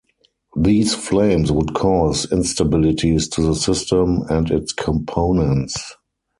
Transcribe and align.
These 0.57 0.95
flames 0.95 1.51
would 1.51 1.75
cause 1.75 2.25
instabilities 2.25 3.29
to 3.35 3.43
the 3.43 3.53
system 3.53 4.23
and 4.31 4.49
its 4.49 4.73
components. 4.73 5.93